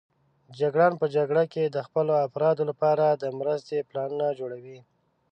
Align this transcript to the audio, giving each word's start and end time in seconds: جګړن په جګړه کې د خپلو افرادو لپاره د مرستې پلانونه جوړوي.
جګړن 0.59 0.93
په 1.01 1.05
جګړه 1.15 1.43
کې 1.53 1.63
د 1.65 1.77
خپلو 1.87 2.13
افرادو 2.27 2.63
لپاره 2.69 3.05
د 3.11 3.23
مرستې 3.39 3.85
پلانونه 3.89 4.27
جوړوي. 4.39 4.79